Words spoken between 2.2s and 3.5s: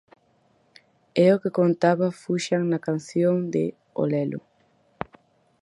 Fuxan na canción